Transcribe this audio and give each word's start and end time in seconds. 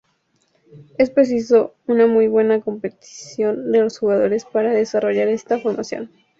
Es 0.97 1.11
preciso 1.11 1.75
una 1.85 2.07
muy 2.07 2.27
buena 2.27 2.59
compenetración 2.59 3.71
de 3.71 3.81
los 3.81 3.99
jugadores 3.99 4.45
para 4.45 4.71
desarrollar 4.73 5.27
esta 5.27 5.59
formación. 5.59 6.09